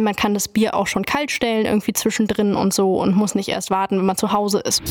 [0.00, 3.48] Man kann das Bier auch schon kalt stellen, irgendwie zwischendrin und so und muss nicht
[3.48, 4.82] erst warten, wenn man zu Hause ist.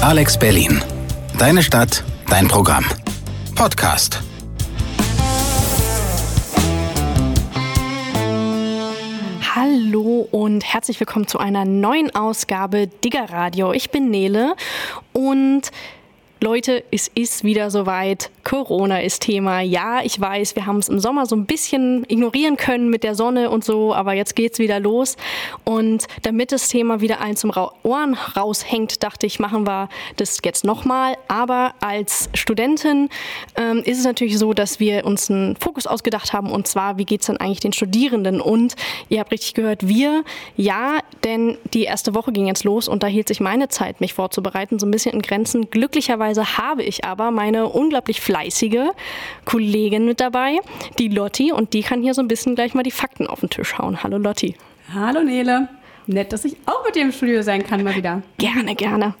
[0.00, 0.82] Alex Berlin.
[1.36, 2.84] Deine Stadt, dein Programm.
[3.56, 4.22] Podcast.
[9.54, 13.72] Hallo und herzlich willkommen zu einer neuen Ausgabe Digger Radio.
[13.72, 14.54] Ich bin Nele
[15.12, 15.72] und
[16.40, 18.30] Leute, es ist wieder soweit.
[18.44, 19.60] Corona ist Thema.
[19.60, 23.16] Ja, ich weiß, wir haben es im Sommer so ein bisschen ignorieren können mit der
[23.16, 25.16] Sonne und so, aber jetzt geht's wieder los.
[25.64, 30.38] Und damit das Thema wieder allen zum Ra Ohren raushängt, dachte ich, machen wir das
[30.44, 31.16] jetzt nochmal.
[31.26, 33.08] Aber als Studentin
[33.56, 37.04] ähm, ist es natürlich so, dass wir uns einen Fokus ausgedacht haben und zwar, wie
[37.04, 38.40] geht's denn eigentlich den Studierenden?
[38.40, 38.76] Und
[39.08, 40.22] ihr habt richtig gehört, wir,
[40.56, 44.14] ja, denn die erste Woche ging jetzt los und da hielt sich meine Zeit, mich
[44.14, 45.68] vorzubereiten, so ein bisschen in Grenzen.
[45.68, 48.90] Glücklicherweise Glücklicherweise habe ich aber meine unglaublich fleißige
[49.44, 50.58] Kollegin mit dabei,
[50.98, 53.48] die Lotti, und die kann hier so ein bisschen gleich mal die Fakten auf den
[53.50, 54.02] Tisch hauen.
[54.02, 54.54] Hallo Lotti.
[54.92, 55.68] Hallo Nele.
[56.06, 58.22] Nett, dass ich auch mit dir im Studio sein kann mal wieder.
[58.38, 59.14] Gerne, gerne.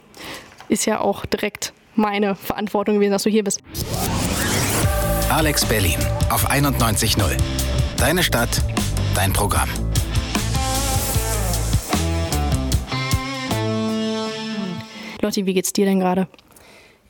[0.68, 3.62] Ist ja auch direkt meine Verantwortung gewesen, dass du hier bist.
[5.30, 5.98] Alex Berlin
[6.30, 7.36] auf 91.0.
[7.96, 8.62] Deine Stadt,
[9.14, 9.68] dein Programm.
[15.20, 16.28] Lotti, wie geht's dir denn gerade?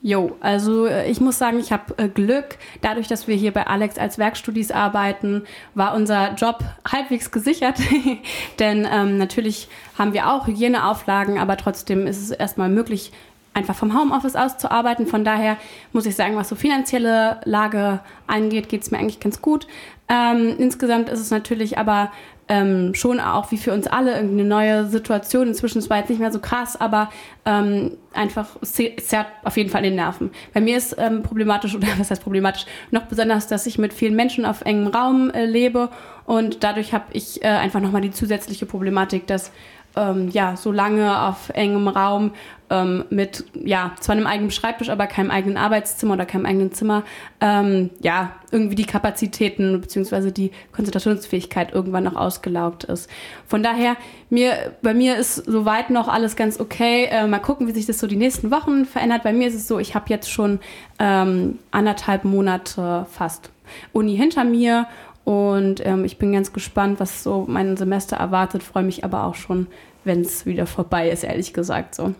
[0.00, 2.56] Jo, also äh, ich muss sagen, ich habe äh, Glück.
[2.82, 5.42] Dadurch, dass wir hier bei Alex als Werkstudis arbeiten,
[5.74, 6.60] war unser Job
[6.90, 7.78] halbwegs gesichert.
[8.60, 13.10] Denn ähm, natürlich haben wir auch Hygieneauflagen, aber trotzdem ist es erstmal möglich,
[13.58, 15.06] einfach vom Homeoffice aus zu arbeiten.
[15.06, 15.56] Von daher
[15.92, 19.66] muss ich sagen, was so finanzielle Lage angeht, geht es mir eigentlich ganz gut.
[20.08, 22.10] Ähm, insgesamt ist es natürlich aber
[22.48, 25.48] ähm, schon auch wie für uns alle irgendeine neue Situation.
[25.48, 27.10] Inzwischen ist es jetzt nicht mehr so krass, aber
[27.44, 30.30] ähm, einfach zerrt auf jeden Fall den Nerven.
[30.54, 34.16] Bei mir ist ähm, problematisch, oder was heißt problematisch, noch besonders, dass ich mit vielen
[34.16, 35.90] Menschen auf engem Raum äh, lebe
[36.24, 39.52] und dadurch habe ich äh, einfach nochmal die zusätzliche Problematik, dass
[39.98, 42.30] ähm, ja, so lange auf engem Raum
[42.70, 47.02] ähm, mit, ja, zwar einem eigenen Schreibtisch, aber keinem eigenen Arbeitszimmer oder keinem eigenen Zimmer,
[47.40, 50.30] ähm, ja, irgendwie die Kapazitäten bzw.
[50.30, 53.10] die Konzentrationsfähigkeit irgendwann noch ausgelaugt ist.
[53.46, 53.96] Von daher,
[54.30, 57.06] mir, bei mir ist soweit noch alles ganz okay.
[57.10, 59.22] Äh, mal gucken, wie sich das so die nächsten Wochen verändert.
[59.24, 60.60] Bei mir ist es so, ich habe jetzt schon
[60.98, 63.50] ähm, anderthalb Monate fast
[63.92, 64.86] Uni hinter mir
[65.28, 69.34] und ähm, ich bin ganz gespannt, was so mein Semester erwartet, freue mich aber auch
[69.34, 69.66] schon,
[70.02, 72.14] wenn es wieder vorbei ist, ehrlich gesagt so.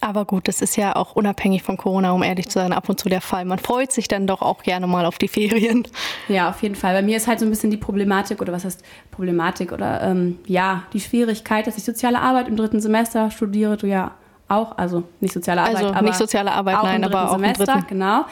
[0.00, 2.98] Aber gut, das ist ja auch unabhängig von Corona, um ehrlich zu sein, ab und
[2.98, 3.44] zu der Fall.
[3.44, 5.86] Man freut sich dann doch auch gerne mal auf die Ferien.
[6.28, 6.94] Ja, auf jeden Fall.
[6.94, 10.38] Bei mir ist halt so ein bisschen die Problematik, oder was heißt Problematik, oder ähm,
[10.46, 14.12] ja, die Schwierigkeit, dass ich soziale Arbeit im dritten Semester studiere, du ja
[14.48, 17.80] auch, also nicht soziale Arbeit, also aber nicht soziale Arbeit, nein, aber auch Semester, im
[17.80, 17.86] dritten.
[17.88, 18.24] genau.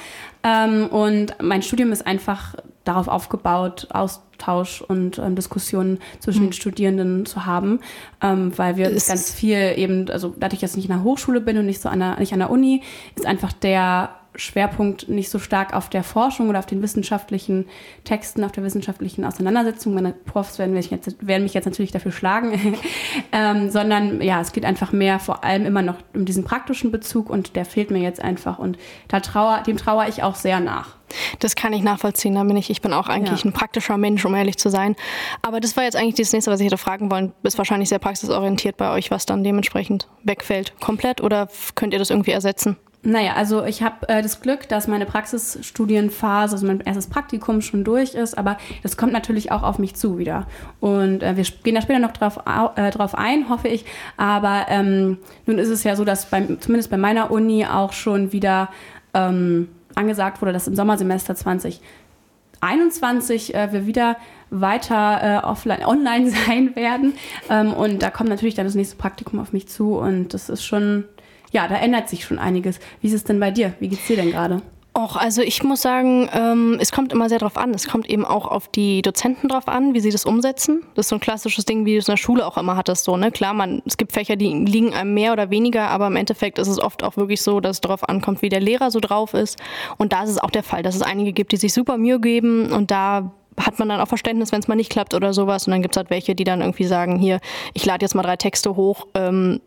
[0.42, 2.54] Ähm, und mein Studium ist einfach
[2.86, 6.46] darauf aufgebaut, Austausch und ähm, Diskussionen zwischen Mhm.
[6.48, 7.80] den Studierenden zu haben,
[8.22, 11.40] ähm, weil wir Ist- ganz viel eben, also dadurch, dass ich nicht in der Hochschule
[11.40, 12.82] bin und nicht so an der, nicht an der Uni,
[13.14, 17.64] ist einfach der Schwerpunkt nicht so stark auf der Forschung oder auf den wissenschaftlichen
[18.04, 19.94] Texten, auf der wissenschaftlichen Auseinandersetzung.
[19.94, 22.52] Meine Profs werden mich jetzt, werden mich jetzt natürlich dafür schlagen,
[23.32, 27.30] ähm, sondern ja, es geht einfach mehr vor allem immer noch um diesen praktischen Bezug
[27.30, 28.76] und der fehlt mir jetzt einfach und
[29.08, 30.95] da trauer, dem trauere ich auch sehr nach.
[31.40, 32.34] Das kann ich nachvollziehen.
[32.34, 33.50] Da bin ich, ich bin auch eigentlich Ja.
[33.50, 34.96] ein praktischer Mensch, um ehrlich zu sein.
[35.42, 37.32] Aber das war jetzt eigentlich das nächste, was ich hätte fragen wollen.
[37.42, 40.72] Ist wahrscheinlich sehr praxisorientiert bei euch, was dann dementsprechend wegfällt.
[40.80, 42.76] Komplett oder könnt ihr das irgendwie ersetzen?
[43.02, 47.84] Naja, also ich habe äh, das Glück, dass meine Praxisstudienphase, also mein erstes Praktikum schon
[47.84, 50.46] durch ist, aber das kommt natürlich auch auf mich zu wieder.
[50.80, 53.84] Und äh, wir gehen da später noch drauf, au- äh, drauf ein, hoffe ich.
[54.16, 58.32] Aber ähm, nun ist es ja so, dass beim, zumindest bei meiner Uni auch schon
[58.32, 58.70] wieder
[59.14, 64.16] ähm, angesagt wurde, dass im Sommersemester 2021 äh, wir wieder
[64.50, 67.14] weiter äh, offline, online sein werden.
[67.50, 70.64] Ähm, und da kommt natürlich dann das nächste Praktikum auf mich zu und das ist
[70.64, 71.04] schon,
[71.50, 72.78] ja, da ändert sich schon einiges.
[73.00, 73.74] Wie ist es denn bei dir?
[73.80, 74.62] Wie geht's dir denn gerade?
[74.96, 77.74] Och, also ich muss sagen, ähm, es kommt immer sehr drauf an.
[77.74, 80.84] Es kommt eben auch auf die Dozenten drauf an, wie sie das umsetzen.
[80.94, 83.04] Das ist so ein klassisches Ding, wie du es in der Schule auch immer hattest.
[83.04, 83.30] So, ne?
[83.30, 86.68] Klar, man, es gibt Fächer, die liegen einem mehr oder weniger, aber im Endeffekt ist
[86.68, 89.58] es oft auch wirklich so, dass es darauf ankommt, wie der Lehrer so drauf ist.
[89.98, 92.18] Und da ist es auch der Fall, dass es einige gibt, die sich super Mühe
[92.18, 95.66] geben und da hat man dann auch Verständnis, wenn es mal nicht klappt oder sowas.
[95.66, 97.40] Und dann gibt es halt welche, die dann irgendwie sagen, hier,
[97.74, 99.60] ich lade jetzt mal drei Texte hoch, ähm,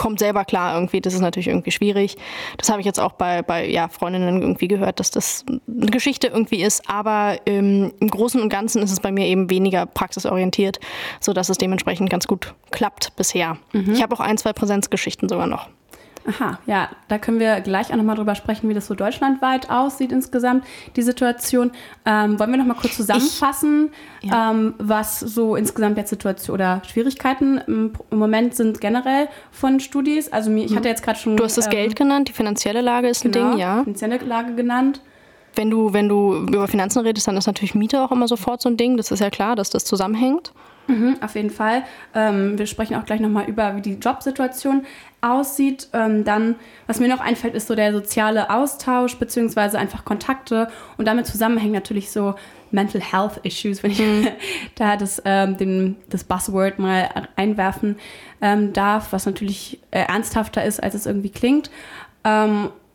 [0.00, 1.02] kommt selber klar irgendwie.
[1.02, 2.16] Das ist natürlich irgendwie schwierig.
[2.56, 6.28] Das habe ich jetzt auch bei, bei ja, Freundinnen irgendwie gehört, dass das eine Geschichte
[6.28, 6.88] irgendwie ist.
[6.88, 10.80] Aber ähm, im Großen und Ganzen ist es bei mir eben weniger praxisorientiert,
[11.20, 13.58] sodass es dementsprechend ganz gut klappt bisher.
[13.92, 15.68] Ich habe auch ein, zwei Präsenzgeschichten sogar noch.
[16.30, 20.12] Aha, ja, da können wir gleich auch nochmal drüber sprechen, wie das so deutschlandweit aussieht
[20.12, 20.64] insgesamt,
[20.96, 21.72] die Situation.
[22.04, 23.90] Ähm, wollen wir nochmal kurz zusammenfassen,
[24.20, 24.52] ich, ja.
[24.52, 30.32] ähm, was so insgesamt jetzt Situation oder Schwierigkeiten im, im, Moment sind generell von Studis?
[30.32, 31.36] Also ich hatte jetzt gerade schon...
[31.36, 33.82] Du hast das ähm, Geld genannt, die finanzielle Lage ist genau, ein Ding, ja.
[33.82, 35.00] finanzielle Lage genannt.
[35.56, 38.68] Wenn du, wenn du über Finanzen redest, dann ist natürlich Miete auch immer sofort so
[38.68, 38.96] ein Ding.
[38.96, 40.52] Das ist ja klar, dass das zusammenhängt.
[40.86, 41.84] Mhm, auf jeden Fall.
[42.14, 44.84] Ähm, wir sprechen auch gleich nochmal über, wie die Jobsituation
[45.20, 45.88] aussieht.
[45.92, 46.56] Ähm, dann,
[46.86, 51.72] was mir noch einfällt, ist so der soziale Austausch beziehungsweise einfach Kontakte und damit zusammenhängen
[51.72, 52.34] natürlich so
[52.70, 54.28] Mental Health Issues, wenn ich mhm.
[54.76, 57.96] da das, ähm, den, das Buzzword mal einwerfen
[58.40, 61.70] ähm, darf, was natürlich äh, ernsthafter ist, als es irgendwie klingt.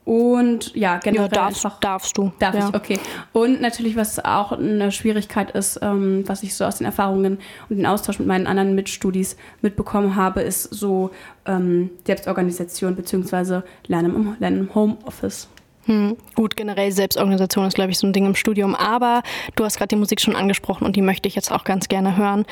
[0.05, 1.79] Und ja, generell ja, darfst, einfach.
[1.79, 2.31] Darfst du.
[2.37, 2.69] Darf ja.
[2.69, 2.99] ich, okay.
[3.33, 7.77] Und natürlich, was auch eine Schwierigkeit ist, ähm, was ich so aus den Erfahrungen und
[7.77, 11.09] den Austausch mit meinen anderen Mitstudis mitbekommen habe, ist so
[11.47, 13.61] ähm, Selbstorganisation bzw.
[13.87, 15.49] Lernen im, Lernen im Homeoffice.
[15.85, 16.17] Hm.
[16.35, 18.75] Gut, generell Selbstorganisation ist, glaube ich, so ein Ding im Studium.
[18.75, 19.23] Aber
[19.55, 22.15] du hast gerade die Musik schon angesprochen und die möchte ich jetzt auch ganz gerne
[22.15, 22.45] hören.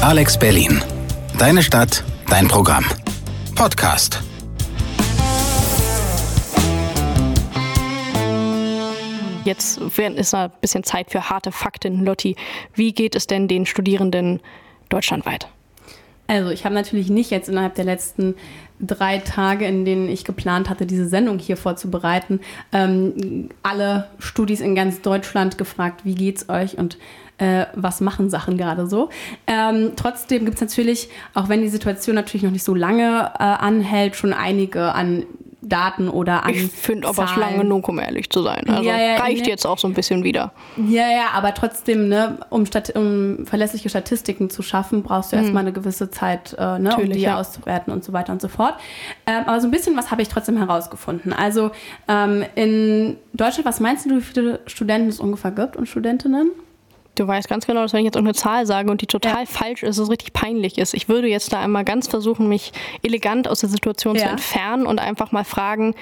[0.00, 0.82] Alex Berlin.
[1.38, 2.84] Deine Stadt, dein Programm.
[3.54, 4.22] Podcast.
[9.46, 12.04] Jetzt ist ein bisschen Zeit für harte Fakten.
[12.04, 12.34] Lotti,
[12.74, 14.40] wie geht es denn den Studierenden
[14.88, 15.46] deutschlandweit?
[16.26, 18.34] Also ich habe natürlich nicht jetzt innerhalb der letzten
[18.80, 22.40] drei Tage, in denen ich geplant hatte, diese Sendung hier vorzubereiten,
[22.72, 26.98] ähm, alle Studis in ganz Deutschland gefragt, wie geht's euch und
[27.38, 29.10] äh, was machen Sachen gerade so.
[29.46, 33.42] Ähm, trotzdem gibt es natürlich, auch wenn die Situation natürlich noch nicht so lange äh,
[33.44, 35.24] anhält, schon einige an
[35.68, 36.54] Daten oder an.
[36.54, 38.64] Ich finde aber es lange genug, um ehrlich zu sein.
[38.68, 40.52] Also ja, ja, reicht ne, jetzt auch so ein bisschen wieder.
[40.76, 45.42] Ja, ja, aber trotzdem, ne, um, Stat um verlässliche Statistiken zu schaffen, brauchst du mhm.
[45.42, 47.38] erstmal eine gewisse Zeit, äh, ne, um die ja.
[47.38, 48.74] auszuwerten und so weiter und so fort.
[49.26, 51.32] Ähm, aber so ein bisschen was habe ich trotzdem herausgefunden.
[51.32, 51.70] Also
[52.08, 56.50] ähm, in Deutschland, was meinst du, wie viele Studenten es ungefähr gibt und Studentinnen?
[57.16, 59.46] Du weißt ganz genau, dass wenn ich jetzt irgendeine Zahl sage und die total ja.
[59.46, 60.94] falsch ist, es richtig peinlich ist.
[60.94, 62.72] Ich würde jetzt da einmal ganz versuchen, mich
[63.02, 64.22] elegant aus der Situation ja.
[64.22, 65.94] zu entfernen und einfach mal fragen,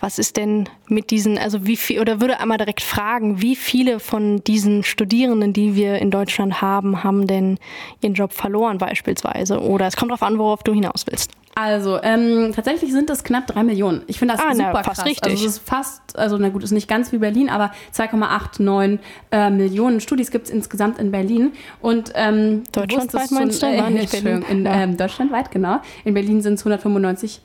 [0.00, 4.00] was ist denn mit diesen, also wie viel, oder würde einmal direkt fragen, wie viele
[4.00, 7.58] von diesen Studierenden, die wir in Deutschland haben, haben denn
[8.00, 9.60] ihren Job verloren beispielsweise?
[9.60, 11.32] Oder es kommt darauf an, worauf du hinaus willst.
[11.54, 14.02] Also, ähm, tatsächlich sind es knapp drei Millionen.
[14.06, 15.04] Ich finde das ah, super na, fast krass.
[15.04, 15.32] Richtig.
[15.32, 18.98] Also, es ist fast, also, na gut, ist nicht ganz wie Berlin, aber 2,89
[19.32, 21.52] äh, Millionen Studis gibt es insgesamt in Berlin.
[21.80, 23.66] Und, ähm, Deutschlandweit meinst du?
[23.66, 24.74] Äh, nicht in, ja.
[24.74, 25.80] ähm, deutschlandweit, genau.
[26.04, 27.42] In Berlin sind es 195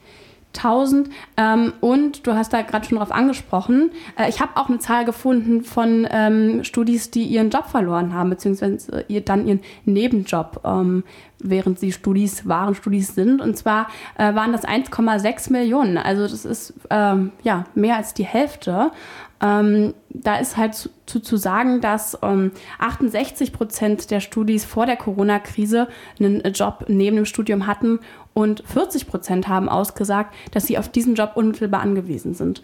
[0.57, 1.09] 1000.
[1.37, 5.05] Ähm, und du hast da gerade schon drauf angesprochen, äh, ich habe auch eine Zahl
[5.05, 11.03] gefunden von ähm, Studis, die ihren Job verloren haben, beziehungsweise ihr, dann ihren Nebenjob, ähm,
[11.39, 13.41] während sie Studis, waren Studis sind.
[13.41, 13.87] Und zwar
[14.17, 15.97] äh, waren das 1,6 Millionen.
[15.97, 18.91] Also das ist ähm, ja mehr als die Hälfte.
[19.41, 24.95] Ähm, da ist halt zu, zu, sagen, dass ähm, 68 Prozent der Studis vor der
[24.95, 25.87] Corona-Krise
[26.19, 27.99] einen Job neben dem Studium hatten
[28.33, 32.63] und 40 Prozent haben ausgesagt, dass sie auf diesen Job unmittelbar angewiesen sind.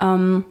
[0.00, 0.44] Ähm,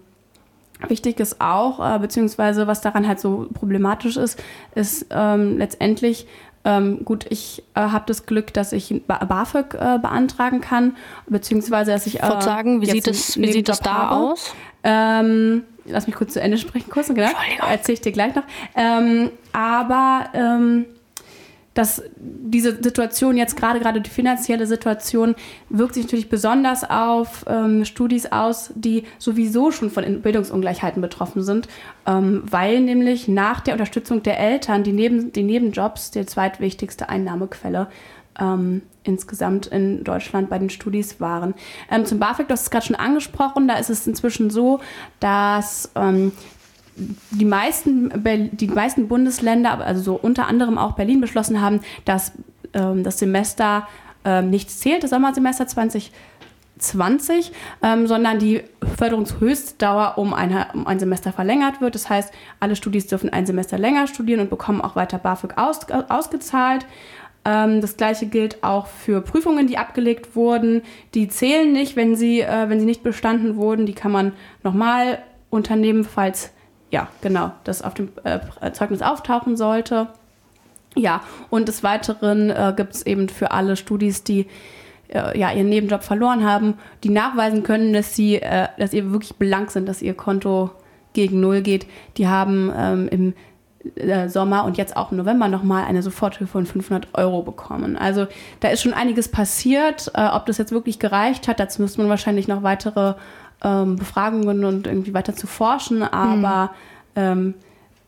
[0.88, 4.42] wichtig ist auch, äh, beziehungsweise was daran halt so problematisch ist,
[4.76, 6.28] ist ähm, letztendlich,
[6.66, 10.98] ähm, gut, ich äh, habe das Glück, dass ich BAföG äh, beantragen kann,
[11.28, 12.22] beziehungsweise dass ich.
[12.22, 14.16] Äh, sagen, wie sieht es wie sieht das da habe.
[14.16, 14.54] aus?
[14.84, 17.30] Ähm, lass mich kurz zu Ende sprechen, kurz, genau.
[17.70, 18.44] Erzähle ich dir gleich noch.
[18.76, 20.86] Ähm, aber ähm,
[21.80, 25.34] dass diese Situation jetzt gerade, gerade die finanzielle Situation,
[25.70, 31.70] wirkt sich natürlich besonders auf ähm, Studis aus, die sowieso schon von Bildungsungleichheiten betroffen sind,
[32.06, 37.88] ähm, weil nämlich nach der Unterstützung der Eltern die, Neben, die Nebenjobs die zweitwichtigste Einnahmequelle
[38.38, 41.54] ähm, insgesamt in Deutschland bei den Studis waren.
[41.90, 44.82] Ähm, zum BAföG, du hast es gerade schon angesprochen, da ist es inzwischen so,
[45.22, 46.34] dass ähm,
[47.32, 48.12] die meisten,
[48.52, 52.32] die meisten Bundesländer, also so unter anderem auch Berlin, beschlossen haben, dass
[52.74, 53.88] ähm, das Semester
[54.26, 57.52] ähm, nichts zählt, das Sommersemester 2020,
[57.82, 58.64] ähm, sondern die
[58.98, 61.96] Förderungshöchstdauer um, eine, um ein Semester verlängert wird.
[61.96, 65.80] Das heißt, alle Studis dürfen ein Semester länger studieren und bekommen auch weiter BAföG aus,
[66.10, 66.86] ausgezahlt.
[67.46, 70.82] Ähm, das gleiche gilt auch für Prüfungen, die abgelegt wurden.
[71.14, 73.86] Die zählen nicht, wenn sie, äh, wenn sie nicht bestanden wurden.
[73.86, 76.52] Die kann man nochmal unternehmen, falls
[76.92, 78.40] ja, genau, das auf dem äh,
[78.72, 80.08] Zeugnis auftauchen sollte.
[80.96, 84.48] Ja, und des Weiteren äh, gibt es eben für alle Studis, die
[85.10, 89.36] äh, ja, ihren Nebenjob verloren haben, die nachweisen können, dass sie, äh, dass ihr wirklich
[89.36, 90.72] blank sind, dass ihr Konto
[91.14, 91.86] gegen Null geht.
[92.18, 93.34] Die haben ähm, im
[93.96, 97.98] äh, Sommer und jetzt auch im November nochmal eine Soforthilfe von 500 Euro bekommen.
[97.98, 98.28] Also
[98.60, 100.12] da ist schon einiges passiert.
[100.16, 103.14] Äh, ob das jetzt wirklich gereicht hat, dazu müsste man wahrscheinlich noch weitere
[103.64, 106.04] ähm, Befragungen und irgendwie weiter zu forschen.
[106.04, 106.72] Aber
[107.16, 107.22] mhm.
[107.22, 107.54] ähm,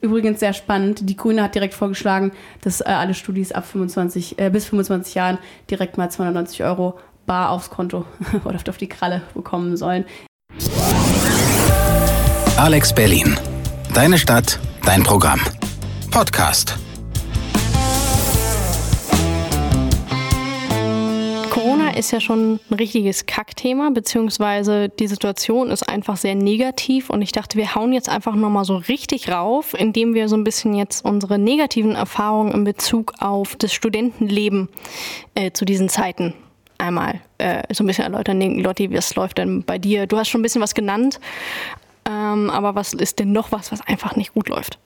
[0.02, 2.32] übrigens sehr spannend, die Grüne hat direkt vorgeschlagen,
[2.62, 5.38] dass äh, alle Studis ab 25, äh, bis 25 Jahren
[5.70, 8.06] direkt mal 290 Euro bar aufs Konto
[8.46, 10.06] oder auf die Kralle bekommen sollen.
[12.58, 13.40] Alex Berlin.
[13.94, 15.42] Deine Stadt, dein Programm.
[16.12, 16.78] Podcast.
[21.96, 27.32] Ist ja schon ein richtiges Kackthema, beziehungsweise die Situation ist einfach sehr negativ und ich
[27.32, 31.06] dachte, wir hauen jetzt einfach nochmal so richtig rauf, indem wir so ein bisschen jetzt
[31.06, 34.70] unsere negativen Erfahrungen in Bezug auf das Studentenleben
[35.36, 36.34] äh, zu diesen Zeiten
[36.78, 38.42] einmal äh, so ein bisschen erläutern.
[38.60, 40.08] Lotti, was läuft denn bei dir?
[40.08, 41.20] Du hast schon ein bisschen was genannt,
[42.10, 44.80] ähm, aber was ist denn noch was, was einfach nicht gut läuft?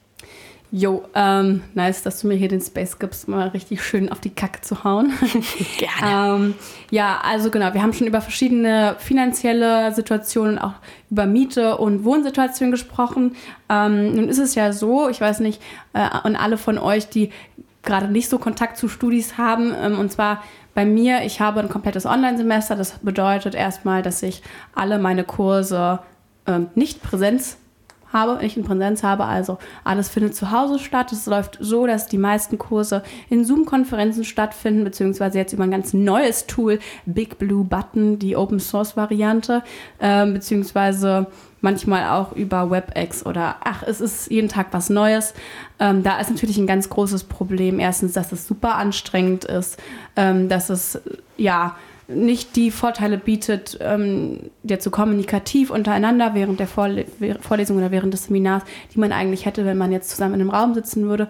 [0.77, 4.31] Jo, ähm, nice, dass du mir hier den Space gibst, mal richtig schön auf die
[4.31, 5.13] Kacke zu hauen.
[5.77, 6.35] Gerne.
[6.35, 6.53] ähm,
[6.91, 10.73] ja, also genau, wir haben schon über verschiedene finanzielle Situationen, auch
[11.09, 13.37] über Miete und Wohnsituationen gesprochen.
[13.69, 15.61] Ähm, nun ist es ja so, ich weiß nicht,
[15.93, 17.29] äh, und alle von euch, die
[17.81, 21.69] gerade nicht so Kontakt zu Studis haben, ähm, und zwar bei mir, ich habe ein
[21.69, 22.75] komplettes Online-Semester.
[22.75, 25.99] Das bedeutet erstmal, dass ich alle meine Kurse
[26.47, 27.55] ähm, nicht Präsenz
[28.11, 29.25] habe, nicht in Präsenz habe.
[29.25, 31.11] Also alles findet zu Hause statt.
[31.11, 35.93] Es läuft so, dass die meisten Kurse in Zoom-Konferenzen stattfinden, beziehungsweise jetzt über ein ganz
[35.93, 39.63] neues Tool, Big Blue Button, die Open Source Variante,
[39.99, 41.27] äh, beziehungsweise
[41.61, 45.33] manchmal auch über WebEx oder ach, es ist jeden Tag was Neues.
[45.79, 47.79] Ähm, da ist natürlich ein ganz großes Problem.
[47.79, 49.81] Erstens, dass es super anstrengend ist,
[50.15, 51.01] ähm, dass es
[51.37, 51.75] ja
[52.07, 57.05] nicht die Vorteile bietet, ähm, jetzt so kommunikativ untereinander während der Vorle
[57.41, 60.49] Vorlesung oder während des Seminars, die man eigentlich hätte, wenn man jetzt zusammen in einem
[60.51, 61.27] Raum sitzen würde.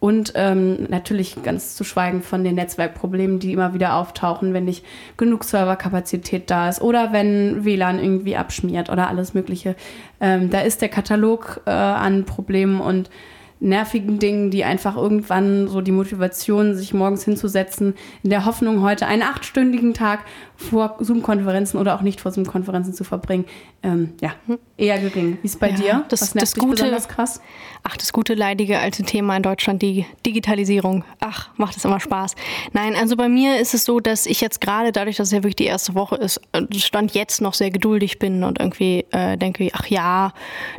[0.00, 4.84] Und ähm, natürlich ganz zu schweigen von den Netzwerkproblemen, die immer wieder auftauchen, wenn nicht
[5.16, 9.74] genug Serverkapazität da ist oder wenn WLAN irgendwie abschmiert oder alles Mögliche.
[10.20, 13.10] Ähm, da ist der Katalog äh, an Problemen und
[13.60, 19.06] nervigen Dingen, die einfach irgendwann so die Motivation, sich morgens hinzusetzen, in der Hoffnung, heute
[19.06, 20.20] einen achtstündigen Tag
[20.56, 23.44] vor Zoom-Konferenzen oder auch nicht vor Zoom-Konferenzen zu verbringen,
[23.82, 24.32] ähm, ja,
[24.76, 25.38] eher gering.
[25.42, 26.04] Wie ist bei ja, dir?
[26.08, 27.40] Das, Was nervt das Gute, besonders krass?
[27.82, 31.04] Ach, das gute, leidige alte Thema in Deutschland, die Digitalisierung.
[31.20, 32.34] Ach, macht es immer Spaß.
[32.72, 35.38] Nein, also bei mir ist es so, dass ich jetzt gerade, dadurch, dass es ja
[35.38, 39.36] wirklich die erste Woche ist, äh, Stand jetzt noch sehr geduldig bin und irgendwie äh,
[39.36, 40.32] denke, ach ja,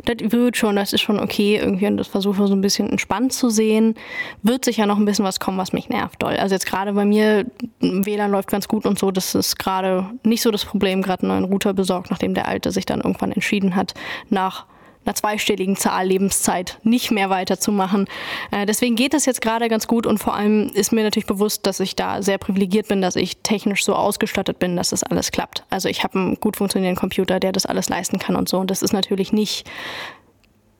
[0.04, 3.32] das wird schon, das ist schon okay irgendwie und das versuche so ein bisschen entspannt
[3.32, 3.94] zu sehen.
[4.42, 6.36] Wird sicher noch ein bisschen was kommen, was mich nervt doll.
[6.36, 7.46] Also jetzt gerade bei mir,
[7.80, 11.40] WLAN läuft ganz gut und so, das ist gerade nicht so das Problem, gerade einen
[11.40, 13.94] neuen Router besorgt, nachdem der alte sich dann irgendwann entschieden hat,
[14.28, 14.66] nach
[15.04, 18.06] einer zweistelligen Zahl Lebenszeit nicht mehr weiterzumachen.
[18.50, 21.66] Äh, deswegen geht es jetzt gerade ganz gut und vor allem ist mir natürlich bewusst,
[21.66, 25.30] dass ich da sehr privilegiert bin, dass ich technisch so ausgestattet bin, dass das alles
[25.30, 25.64] klappt.
[25.70, 28.58] Also ich habe einen gut funktionierenden Computer, der das alles leisten kann und so.
[28.58, 29.68] Und das ist natürlich nicht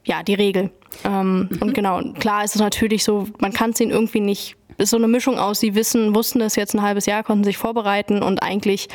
[0.05, 0.71] ja, die Regel.
[1.05, 1.63] Ähm, mhm.
[1.63, 4.97] Und genau, klar ist es natürlich so, man kann es ihnen irgendwie nicht ist so
[4.97, 8.43] eine Mischung aus, sie wissen, wussten es jetzt ein halbes Jahr, konnten sich vorbereiten und
[8.43, 8.89] eigentlich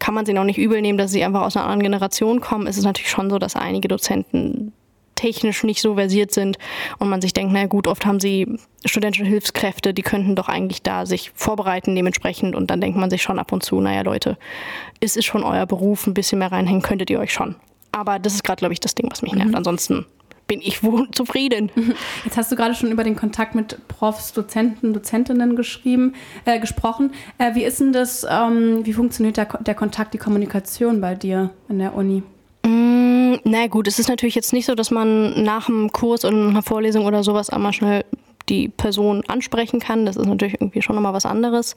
[0.00, 2.66] kann man sie noch nicht übel nehmen, dass sie einfach aus einer anderen Generation kommen.
[2.66, 4.72] Es ist natürlich schon so, dass einige Dozenten
[5.14, 6.56] technisch nicht so versiert sind
[6.98, 10.82] und man sich denkt, na gut, oft haben sie studentische Hilfskräfte, die könnten doch eigentlich
[10.82, 14.38] da sich vorbereiten dementsprechend und dann denkt man sich schon ab und zu, naja Leute,
[15.00, 17.54] es ist schon euer Beruf, ein bisschen mehr reinhängen könntet ihr euch schon.
[17.92, 19.50] Aber das ist gerade, glaube ich, das Ding, was mich nervt.
[19.50, 19.56] Mhm.
[19.56, 20.06] Ansonsten
[20.50, 21.70] bin ich wohl zufrieden.
[22.24, 26.14] Jetzt hast du gerade schon über den Kontakt mit Profs, Dozenten, Dozentinnen geschrieben,
[26.44, 27.12] äh, gesprochen.
[27.38, 31.50] Äh, wie ist denn das, ähm, wie funktioniert der, der Kontakt, die Kommunikation bei dir
[31.68, 32.24] in der Uni?
[32.66, 36.36] Mm, na gut, es ist natürlich jetzt nicht so, dass man nach einem Kurs oder
[36.36, 38.04] einer Vorlesung oder sowas einmal schnell
[38.50, 40.04] die Person ansprechen kann.
[40.04, 41.74] Das ist natürlich irgendwie schon nochmal was anderes.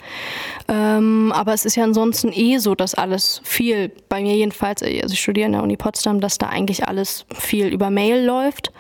[0.67, 5.13] Ähm, aber es ist ja ansonsten eh so, dass alles viel, bei mir jedenfalls, also
[5.13, 8.73] ich studiere in der Uni Potsdam, dass da eigentlich alles viel über Mail läuft.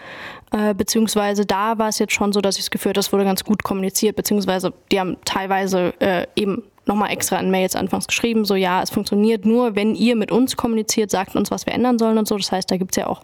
[0.51, 3.23] Äh, beziehungsweise da war es jetzt schon so, dass ich das Gefühl habe, das wurde
[3.23, 8.45] ganz gut kommuniziert, beziehungsweise die haben teilweise äh, eben nochmal extra in Mails anfangs geschrieben,
[8.45, 11.97] so ja, es funktioniert nur, wenn ihr mit uns kommuniziert, sagt uns, was wir ändern
[11.97, 12.37] sollen und so.
[12.37, 13.21] Das heißt, da gibt es ja auch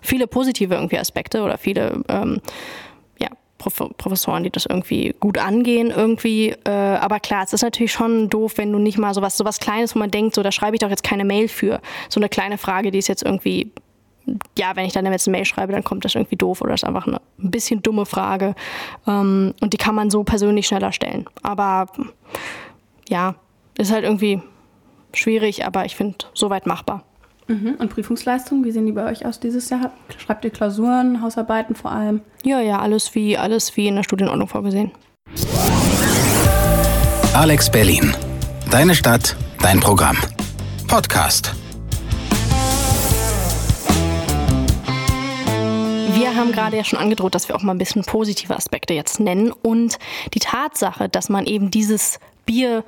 [0.00, 2.40] viele positive irgendwie Aspekte oder viele ähm,
[3.60, 6.50] Professoren, die das irgendwie gut angehen irgendwie.
[6.64, 9.94] Äh, aber klar, es ist natürlich schon doof, wenn du nicht mal sowas, sowas Kleines,
[9.94, 11.80] wo man denkt, so da schreibe ich doch jetzt keine Mail für.
[12.08, 13.72] So eine kleine Frage, die ist jetzt irgendwie,
[14.58, 16.84] ja, wenn ich dann jetzt eine Mail schreibe, dann kommt das irgendwie doof oder ist
[16.84, 18.54] einfach eine ein bisschen dumme Frage.
[19.06, 21.26] Ähm, und die kann man so persönlich schneller stellen.
[21.42, 21.86] Aber
[23.08, 23.34] ja,
[23.78, 24.40] ist halt irgendwie
[25.12, 27.04] schwierig, aber ich finde soweit machbar.
[27.50, 27.74] Mhm.
[27.80, 29.90] Und Prüfungsleistungen, wie sehen die bei euch aus dieses Jahr?
[30.18, 32.20] Schreibt ihr Klausuren, Hausarbeiten vor allem?
[32.44, 34.92] Ja, ja, alles wie, alles wie in der Studienordnung vorgesehen.
[37.34, 38.14] Alex Berlin.
[38.70, 40.16] Deine Stadt, dein Programm.
[40.86, 41.52] Podcast.
[46.14, 49.18] Wir haben gerade ja schon angedroht, dass wir auch mal ein bisschen positive Aspekte jetzt
[49.18, 49.50] nennen.
[49.50, 49.98] Und
[50.34, 52.84] die Tatsache, dass man eben dieses Bier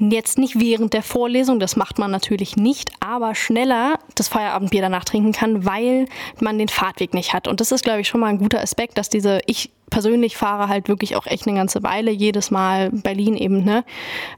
[0.00, 5.04] Jetzt nicht während der Vorlesung, das macht man natürlich nicht, aber schneller das Feierabendbier danach
[5.04, 6.06] trinken kann, weil
[6.40, 7.48] man den Fahrtweg nicht hat.
[7.48, 10.68] Und das ist, glaube ich, schon mal ein guter Aspekt, dass diese, ich persönlich fahre
[10.68, 13.84] halt wirklich auch echt eine ganze Weile, jedes Mal Berlin eben, ne?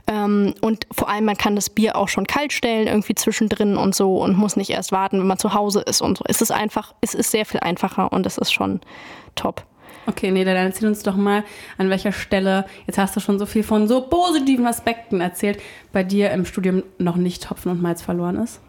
[0.07, 3.95] Ähm, und vor allem, man kann das Bier auch schon kalt stellen, irgendwie zwischendrin und
[3.95, 6.25] so und muss nicht erst warten, wenn man zu Hause ist und so.
[6.27, 8.81] Es ist einfach, es ist sehr viel einfacher und es ist schon
[9.35, 9.67] top.
[10.07, 11.45] Okay, nee, dann erzähl uns doch mal,
[11.79, 15.61] an welcher Stelle, jetzt hast du schon so viel von so positiven Aspekten erzählt,
[15.93, 18.61] bei dir im Studium noch nicht Hopfen und Malz verloren ist.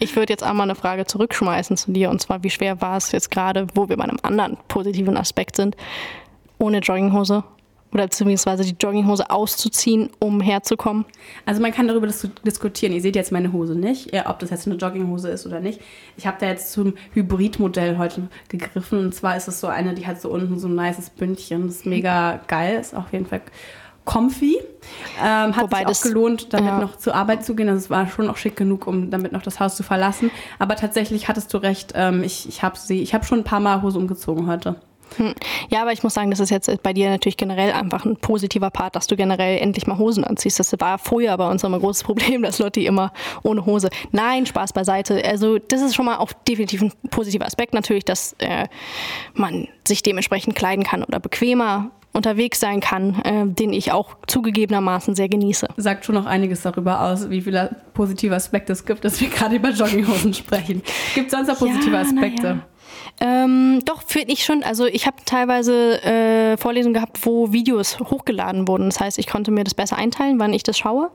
[0.00, 3.12] ich würde jetzt einmal eine Frage zurückschmeißen zu dir, und zwar, wie schwer war es
[3.12, 5.76] jetzt gerade, wo wir bei einem anderen positiven Aspekt sind,
[6.58, 7.44] ohne Jogginghose
[7.92, 11.04] oder beziehungsweise die Jogginghose auszuziehen, um herzukommen?
[11.46, 12.92] Also man kann darüber dis diskutieren.
[12.92, 15.80] Ihr seht jetzt meine Hose nicht, ob das jetzt eine Jogginghose ist oder nicht.
[16.16, 18.98] Ich habe da jetzt zum Hybridmodell heute gegriffen.
[18.98, 21.66] Und zwar ist es so eine, die hat so unten so ein nices Bündchen.
[21.66, 22.78] Das ist mega geil.
[22.80, 23.42] Ist auf jeden Fall
[24.08, 24.56] comfy.
[25.22, 26.80] Ähm, hat Wobei sich auch das, gelohnt, damit ja.
[26.80, 27.68] noch zur Arbeit zu gehen.
[27.68, 30.30] Also es war schon auch schick genug, um damit noch das Haus zu verlassen.
[30.58, 31.92] Aber tatsächlich hattest du recht.
[31.94, 34.76] Ähm, ich ich habe hab schon ein paar Mal Hose umgezogen heute.
[35.16, 35.34] Hm.
[35.70, 38.70] Ja, aber ich muss sagen, das ist jetzt bei dir natürlich generell einfach ein positiver
[38.70, 40.60] Part, dass du generell endlich mal Hosen anziehst.
[40.60, 43.12] Das war früher bei uns immer ein großes Problem, dass Lotti immer
[43.42, 43.90] ohne Hose.
[44.12, 45.24] Nein, Spaß beiseite.
[45.24, 48.66] Also das ist schon mal auch definitiv ein positiver Aspekt natürlich, dass äh,
[49.34, 55.14] man sich dementsprechend kleiden kann oder bequemer unterwegs sein kann, äh, den ich auch zugegebenermaßen
[55.14, 55.68] sehr genieße.
[55.76, 59.56] Sagt schon noch einiges darüber aus, wie viele positive Aspekte es gibt, dass wir gerade
[59.56, 60.82] über Jogginghosen sprechen.
[61.14, 62.60] Gibt es sonst noch positive ja, Aspekte?
[63.20, 64.62] Ähm, doch, finde ich schon.
[64.62, 68.88] Also ich habe teilweise äh, Vorlesungen gehabt, wo Videos hochgeladen wurden.
[68.90, 71.10] Das heißt, ich konnte mir das besser einteilen, wann ich das schaue.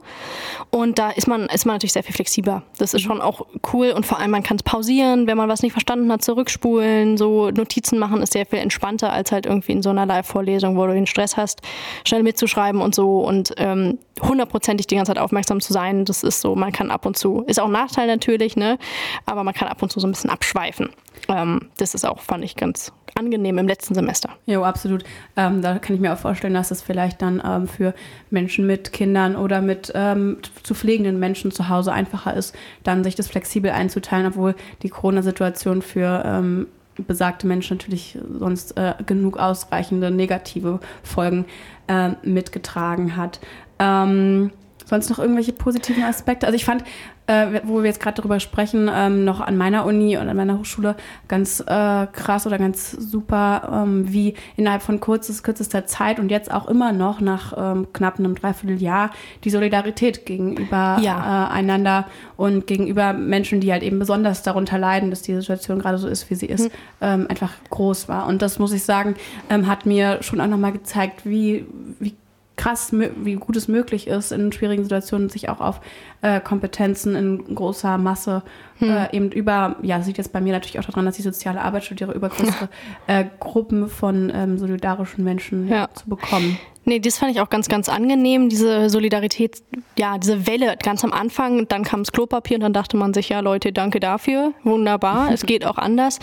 [0.70, 2.62] Und da ist man, ist man natürlich sehr viel flexibler.
[2.78, 3.90] Das ist schon auch cool.
[3.90, 7.16] Und vor allem, man kann es pausieren, wenn man was nicht verstanden hat, zurückspulen.
[7.16, 10.86] So Notizen machen ist sehr viel entspannter als halt irgendwie in so einer Live-Vorlesung, wo
[10.86, 11.62] du den Stress hast,
[12.04, 13.20] schnell mitzuschreiben und so.
[13.20, 17.06] Und ähm, hundertprozentig die ganze Zeit aufmerksam zu sein, das ist so, man kann ab
[17.06, 18.78] und zu, ist auch ein Nachteil natürlich, ne?
[19.26, 20.90] aber man kann ab und zu so ein bisschen abschweifen.
[21.28, 24.30] Ähm, das ist auch, fand ich, ganz angenehm im letzten Semester.
[24.46, 25.04] Jo, absolut.
[25.36, 27.94] Ähm, da kann ich mir auch vorstellen, dass es vielleicht dann ähm, für
[28.30, 33.14] Menschen mit Kindern oder mit ähm, zu pflegenden Menschen zu Hause einfacher ist, dann sich
[33.14, 36.66] das flexibel einzuteilen, obwohl die Corona-Situation für ähm,
[37.02, 41.46] besagte Menschen natürlich sonst äh, genug ausreichende negative Folgen
[41.88, 43.40] äh, mitgetragen hat.
[43.78, 44.50] Ähm,
[44.86, 46.46] sonst noch irgendwelche positiven Aspekte?
[46.46, 46.84] Also ich fand
[47.26, 50.58] äh, wo wir jetzt gerade darüber sprechen, ähm, noch an meiner Uni und an meiner
[50.58, 50.94] Hochschule
[51.26, 56.52] ganz äh, krass oder ganz super, ähm, wie innerhalb von kurzes, kürzester Zeit und jetzt
[56.52, 59.10] auch immer noch nach ähm, knapp einem Dreivierteljahr
[59.42, 61.46] die Solidarität gegenüber ja.
[61.46, 62.06] äh, einander
[62.36, 66.28] und gegenüber Menschen, die halt eben besonders darunter leiden, dass die Situation gerade so ist,
[66.28, 67.26] wie sie ist, mhm.
[67.28, 68.26] einfach groß war.
[68.26, 69.14] Und das muss ich sagen,
[69.48, 71.66] ähm, hat mir schon auch nochmal gezeigt, wie,
[72.00, 72.14] wie
[72.56, 75.80] krass, wie gut es möglich ist, in schwierigen Situationen sich auch auf
[76.22, 78.42] äh, Kompetenzen in großer Masse
[78.78, 78.90] hm.
[78.90, 81.60] äh, eben über, ja, das liegt jetzt bei mir natürlich auch daran, dass ich soziale
[81.60, 82.68] Arbeit studiere, über größere
[83.06, 85.88] äh, Gruppen von ähm, solidarischen Menschen ja.
[85.94, 86.58] zu bekommen.
[86.84, 89.62] Nee, das fand ich auch ganz, ganz angenehm, diese Solidarität,
[89.96, 91.66] ja, diese Welle ganz am Anfang.
[91.68, 94.52] Dann kam das Klopapier und dann dachte man sich, ja, Leute, danke dafür.
[94.64, 96.18] Wunderbar, es geht auch anders.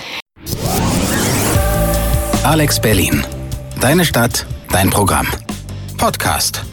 [2.43, 3.23] Alex Berlin.
[3.79, 5.27] Deine Stadt, dein Programm.
[6.01, 6.63] Podcast.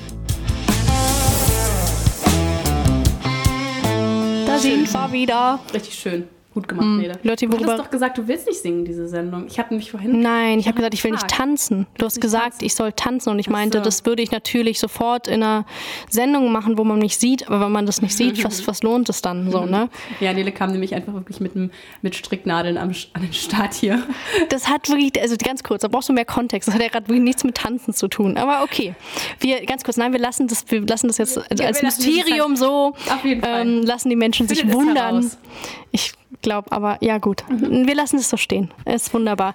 [4.46, 5.60] Da sind wir wieder.
[5.74, 6.37] Richtig schön.
[6.58, 6.96] Gut gemacht, mm.
[6.96, 7.18] Nele.
[7.22, 9.46] Lotti, du hast doch gesagt, du willst nicht singen, diese Sendung.
[9.46, 10.20] Ich habe nämlich vorhin...
[10.20, 11.86] Nein, ich habe gesagt, ich will nicht tanzen.
[11.98, 12.64] Du hast gesagt, tanzen.
[12.64, 13.84] ich soll tanzen und ich meinte, so.
[13.84, 15.66] das würde ich natürlich sofort in einer
[16.10, 19.08] Sendung machen, wo man mich sieht, aber wenn man das nicht sieht, was, was lohnt
[19.08, 19.88] es dann so, ne?
[20.20, 24.02] Ja, Nele kam nämlich einfach wirklich mit, mit Stricknadeln am, an den Start hier.
[24.48, 26.66] Das hat wirklich, also ganz kurz, da brauchst du mehr Kontext.
[26.66, 28.36] Das hat ja gerade wirklich nichts mit Tanzen zu tun.
[28.36, 28.94] Aber okay.
[29.40, 32.94] Wir, ganz kurz, nein, wir lassen das, wir lassen das jetzt ja, als Mysterium so.
[33.24, 35.30] Ähm, lassen die Menschen sich wundern.
[35.92, 37.86] Ich glaube aber, ja gut, mhm.
[37.86, 38.70] wir lassen es so stehen.
[38.84, 39.54] Ist wunderbar.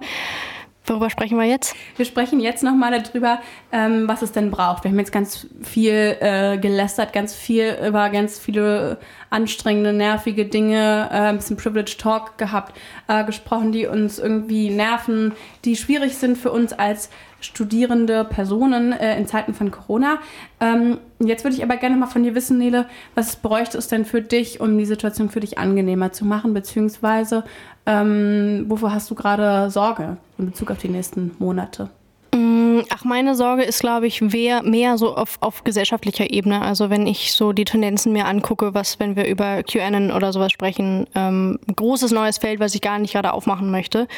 [0.86, 1.74] Worüber sprechen wir jetzt?
[1.96, 3.40] Wir sprechen jetzt nochmal darüber,
[3.72, 4.84] ähm, was es denn braucht.
[4.84, 8.98] Wir haben jetzt ganz viel äh, gelästert, ganz viel über ganz viele
[9.30, 12.76] anstrengende, nervige Dinge, äh, ein bisschen Privilege Talk gehabt,
[13.08, 15.32] äh, gesprochen, die uns irgendwie nerven,
[15.64, 17.08] die schwierig sind für uns als
[17.40, 20.18] studierende Personen äh, in Zeiten von Corona.
[20.60, 24.04] Ähm, jetzt würde ich aber gerne mal von dir wissen, Nele, was bräuchte es denn
[24.04, 27.44] für dich, um die Situation für dich angenehmer zu machen, beziehungsweise
[27.86, 31.90] ähm, wovor hast du gerade Sorge in Bezug auf die nächsten Monate?
[32.34, 36.62] Mm, ach, meine Sorge ist, glaube ich, mehr, mehr so auf, auf gesellschaftlicher Ebene.
[36.62, 40.50] Also wenn ich so die Tendenzen mir angucke, was, wenn wir über QAnon oder sowas
[40.50, 44.08] sprechen, ähm, großes neues Feld, was ich gar nicht gerade aufmachen möchte.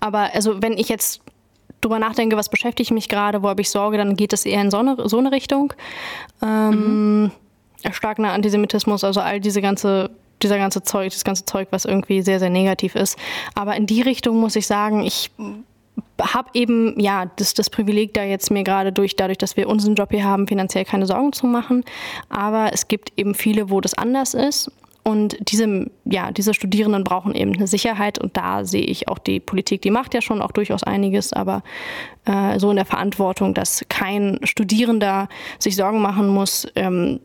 [0.00, 1.22] Aber also wenn ich jetzt
[1.80, 4.70] drüber nachdenke, was beschäftigt mich gerade, wo habe ich Sorge, dann geht es eher in
[4.70, 5.72] so eine, so eine Richtung.
[6.42, 7.30] Ähm, mhm.
[7.90, 10.10] Starker Antisemitismus, also all diese ganze
[10.44, 13.18] dieser ganze Zeug, das ganze Zeug, was irgendwie sehr, sehr negativ ist.
[13.54, 15.30] Aber in die Richtung muss ich sagen, ich
[16.20, 19.94] habe eben ja das, das Privileg, da jetzt mir gerade durch, dadurch, dass wir unseren
[19.94, 21.84] Job hier haben, finanziell keine Sorgen zu machen.
[22.28, 24.70] Aber es gibt eben viele, wo das anders ist.
[25.04, 29.38] Und diese, ja, diese Studierenden brauchen eben eine Sicherheit und da sehe ich auch die
[29.38, 31.62] Politik, die macht ja schon auch durchaus einiges, aber
[32.24, 35.28] äh, so in der Verantwortung, dass kein Studierender
[35.58, 37.20] sich Sorgen machen muss, ähm,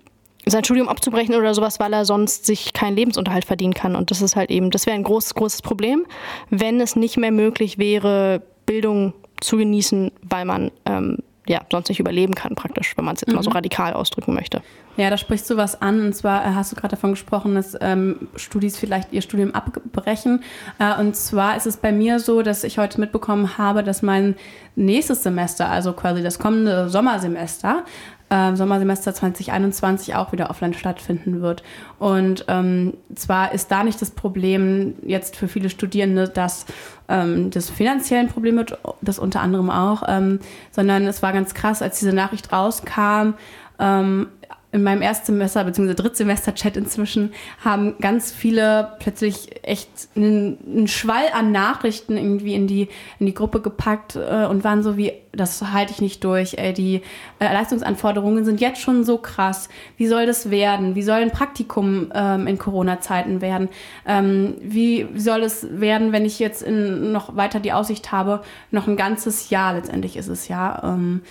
[0.49, 3.95] sein Studium abzubrechen oder sowas, weil er sonst sich keinen Lebensunterhalt verdienen kann.
[3.95, 6.05] Und das ist halt eben, das wäre ein großes, großes Problem,
[6.49, 11.17] wenn es nicht mehr möglich wäre, Bildung zu genießen, weil man ähm,
[11.49, 13.35] ja sonst nicht überleben kann, praktisch, wenn man es jetzt mhm.
[13.35, 13.55] mal so mhm.
[13.55, 14.61] radikal ausdrücken möchte.
[14.97, 16.01] Ja, da sprichst du was an.
[16.01, 20.43] Und zwar äh, hast du gerade davon gesprochen, dass ähm, Studis vielleicht ihr Studium abbrechen.
[20.77, 24.35] Äh, und zwar ist es bei mir so, dass ich heute mitbekommen habe, dass mein
[24.75, 27.83] nächstes Semester, also quasi das kommende Sommersemester,
[28.29, 31.63] äh, Sommersemester 2021 auch wieder offline stattfinden wird.
[31.97, 36.65] Und ähm, zwar ist da nicht das Problem jetzt für viele Studierende, dass
[37.07, 40.39] ähm, das finanzielle Problem wird, das unter anderem auch, ähm,
[40.71, 43.33] sondern es war ganz krass, als diese Nachricht rauskam,
[43.79, 44.27] ähm,
[44.71, 45.95] in meinem Erstsemester bzw.
[45.95, 52.87] Drittsemester-Chat inzwischen haben ganz viele plötzlich echt einen, einen, Schwall an Nachrichten irgendwie in die,
[53.19, 56.73] in die Gruppe gepackt äh, und waren so wie, das halte ich nicht durch, ey,
[56.73, 57.01] die
[57.39, 59.69] äh, Leistungsanforderungen sind jetzt schon so krass.
[59.97, 60.93] Wie soll das werden?
[60.93, 63.69] Wie soll ein Praktikum ähm, in Corona-Zeiten werden?
[64.05, 68.41] Ähm, wie, wie soll es werden, wenn ich jetzt in, noch weiter die Aussicht habe,
[68.69, 70.83] noch ein ganzes Jahr letztendlich ist es ja.
[70.83, 71.21] Ähm,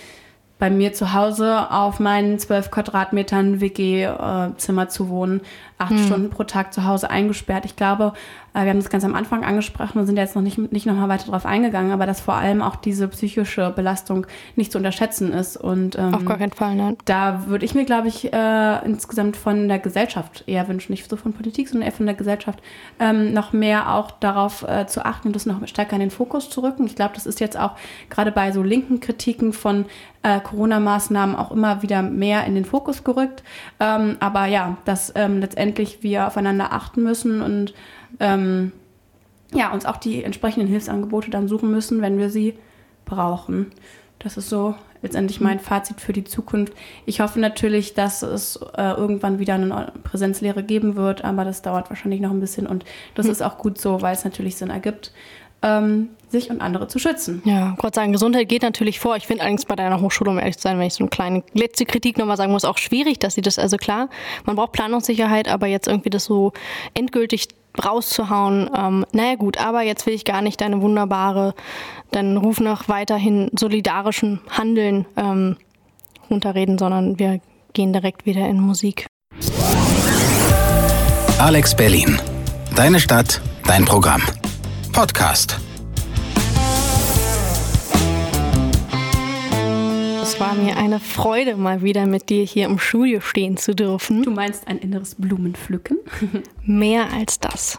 [0.58, 5.40] bei mir zu Hause auf meinen zwölf Quadratmetern WG-Zimmer äh, zu wohnen,
[5.78, 6.06] acht mhm.
[6.06, 7.64] Stunden pro Tag zu Hause eingesperrt.
[7.64, 8.12] Ich glaube,
[8.52, 11.26] wir haben das ganz am Anfang angesprochen und sind jetzt noch nicht, nicht nochmal weiter
[11.26, 15.56] darauf eingegangen, aber dass vor allem auch diese psychische Belastung nicht zu unterschätzen ist.
[15.56, 16.96] Und, ähm, Auf gar keinen Fall, nein.
[17.04, 21.16] Da würde ich mir, glaube ich, äh, insgesamt von der Gesellschaft eher wünschen, nicht so
[21.16, 22.60] von Politik, sondern eher von der Gesellschaft,
[22.98, 26.50] ähm, noch mehr auch darauf äh, zu achten und das noch stärker in den Fokus
[26.50, 26.86] zu rücken.
[26.86, 27.72] Ich glaube, das ist jetzt auch
[28.10, 29.86] gerade bei so linken Kritiken von
[30.22, 33.42] äh, Corona-Maßnahmen auch immer wieder mehr in den Fokus gerückt.
[33.80, 37.74] Ähm, aber ja, dass ähm, letztendlich wir aufeinander achten müssen und
[38.20, 38.72] ähm,
[39.52, 42.54] ja, uns auch die entsprechenden Hilfsangebote dann suchen müssen, wenn wir sie
[43.04, 43.72] brauchen.
[44.18, 46.72] Das ist so letztendlich mein Fazit für die Zukunft.
[47.06, 51.88] Ich hoffe natürlich, dass es äh, irgendwann wieder eine Präsenzlehre geben wird, aber das dauert
[51.88, 53.32] wahrscheinlich noch ein bisschen und das hm.
[53.32, 55.12] ist auch gut so, weil es natürlich Sinn ergibt
[55.62, 57.42] ähm, sich und andere zu schützen.
[57.44, 59.16] Ja, Gott sagen, Gesundheit geht natürlich vor.
[59.16, 61.42] Ich finde allerdings bei deiner Hochschule, um ehrlich zu sein, wenn ich so eine kleine
[61.52, 64.08] letzte Kritik nochmal sagen muss, auch schwierig, dass sie das, also klar,
[64.44, 66.52] man braucht Planungssicherheit, aber jetzt irgendwie das so
[66.94, 67.48] endgültig
[67.84, 71.54] rauszuhauen, ähm, naja gut, aber jetzt will ich gar nicht deine wunderbare,
[72.10, 75.56] deinen Ruf nach weiterhin solidarischen Handeln ähm,
[76.30, 77.40] runterreden, sondern wir
[77.72, 79.06] gehen direkt wieder in Musik.
[81.38, 82.20] Alex Berlin.
[82.74, 84.22] Deine Stadt, dein Programm.
[84.92, 85.60] Podcast.
[90.48, 94.22] War mir eine Freude, mal wieder mit dir hier im Studio stehen zu dürfen.
[94.22, 95.98] Du meinst ein inneres Blumenpflücken?
[96.64, 97.76] Mehr als das.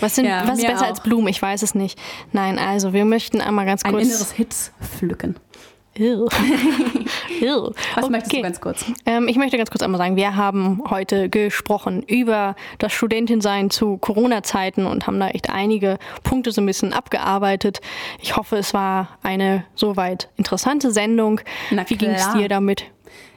[0.00, 0.88] Was, sind, ja, was ist besser auch.
[0.88, 1.28] als Blumen?
[1.28, 1.98] Ich weiß es nicht.
[2.32, 3.94] Nein, also wir möchten einmal ganz kurz.
[3.94, 5.36] Ein inneres Hitzpflücken.
[5.36, 5.40] Ew.
[7.94, 8.10] Was okay.
[8.10, 8.84] möchtest du ganz kurz?
[9.06, 13.98] Ähm, ich möchte ganz kurz einmal sagen, wir haben heute gesprochen über das Studentinsein zu
[13.98, 17.80] Corona-Zeiten und haben da echt einige Punkte so ein bisschen abgearbeitet.
[18.20, 21.40] Ich hoffe, es war eine soweit interessante Sendung.
[21.86, 22.84] Wie ging es dir damit?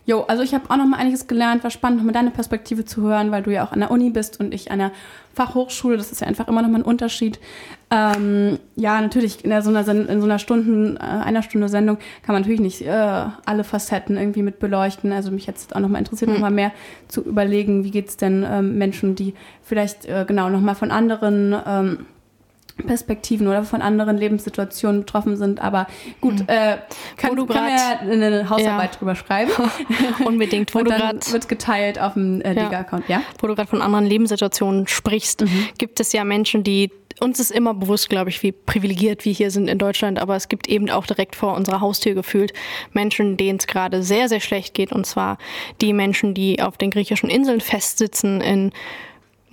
[0.06, 1.64] Jo, also ich habe auch noch mal einiges gelernt.
[1.64, 4.10] War spannend, noch mal deine Perspektive zu hören, weil du ja auch an der Uni
[4.10, 4.92] bist und ich an der
[5.34, 5.96] Fachhochschule.
[5.96, 7.40] Das ist ja einfach immer noch mal ein Unterschied.
[7.94, 12.34] Ähm, ja, natürlich in, so einer, in so einer Stunden, äh, einer Stunde Sendung kann
[12.34, 15.12] man natürlich nicht äh, alle Facetten irgendwie mit beleuchten.
[15.12, 16.38] Also mich jetzt auch noch mal interessiert, mhm.
[16.38, 16.72] noch mal mehr
[17.08, 21.56] zu überlegen, wie geht's denn ähm, Menschen, die vielleicht äh, genau noch mal von anderen
[21.68, 22.06] ähm,
[22.88, 25.62] Perspektiven oder von anderen Lebenssituationen betroffen sind.
[25.62, 25.86] Aber
[26.20, 26.46] gut, mhm.
[26.48, 26.78] äh,
[27.18, 28.98] kann, du kann ja eine Hausarbeit ja.
[28.98, 29.52] drüber schreiben.
[30.26, 30.74] Unbedingt.
[30.74, 33.22] Wo Und dann wird geteilt auf dem äh, Digger-Account, ja.
[33.40, 35.68] Wo du gerade von anderen Lebenssituationen sprichst, mhm.
[35.78, 39.52] gibt es ja Menschen, die uns ist immer bewusst, glaube ich, wie privilegiert wir hier
[39.52, 42.54] sind in Deutschland, aber es gibt eben auch direkt vor unserer Haustür gefühlt
[42.92, 44.92] Menschen, denen es gerade sehr, sehr schlecht geht.
[44.92, 45.38] Und zwar
[45.82, 48.72] die Menschen, die auf den griechischen Inseln festsitzen in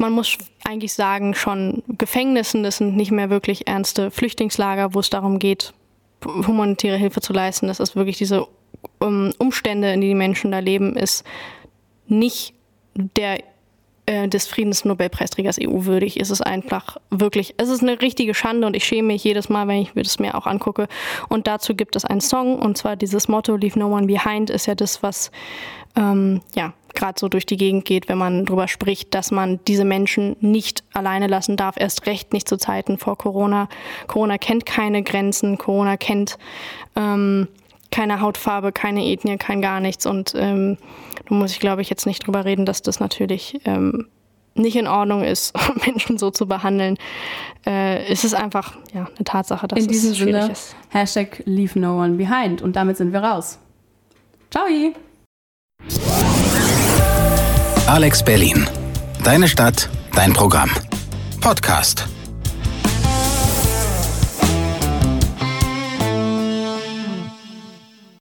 [0.01, 5.11] man muss eigentlich sagen, schon Gefängnissen, das sind nicht mehr wirklich ernste Flüchtlingslager, wo es
[5.11, 5.75] darum geht,
[6.25, 7.67] humanitäre Hilfe zu leisten.
[7.67, 8.47] Das ist wirklich diese
[9.03, 11.23] ähm, Umstände, in denen die Menschen da leben, ist
[12.07, 12.55] nicht
[12.95, 13.41] der
[14.11, 16.21] äh, des Friedensnobelpreisträgers EU würdig.
[16.21, 19.69] Es ist einfach wirklich, es ist eine richtige Schande und ich schäme mich jedes Mal,
[19.69, 20.89] wenn ich mir das mir auch angucke.
[21.29, 24.67] Und dazu gibt es einen Song und zwar dieses Motto Leave No One Behind ist
[24.67, 25.31] ja das, was
[25.95, 29.85] ähm, ja gerade so durch die Gegend geht, wenn man darüber spricht, dass man diese
[29.85, 33.69] Menschen nicht alleine lassen darf, erst recht nicht zu Zeiten vor Corona.
[34.09, 36.37] Corona kennt keine Grenzen, Corona kennt
[36.97, 37.47] ähm,
[37.93, 40.05] keine Hautfarbe, keine Ethnie, kein gar nichts.
[40.05, 40.79] Und ähm,
[41.31, 44.09] da muss ich, glaube ich, jetzt nicht drüber reden, dass das natürlich ähm,
[44.55, 45.55] nicht in Ordnung ist,
[45.87, 46.97] Menschen so zu behandeln.
[47.65, 50.77] Äh, es ist einfach ja, eine Tatsache, dass in diesem es schwierig Sinne, ist.
[50.91, 52.63] Hashtag Leave No One Behind.
[52.63, 53.59] Und damit sind wir raus.
[54.51, 54.67] Ciao!
[57.87, 58.69] Alex Berlin.
[59.25, 60.71] Deine Stadt, dein Programm.
[61.41, 62.07] Podcast.